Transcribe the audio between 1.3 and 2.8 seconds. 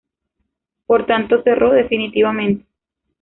cerró definitivamente.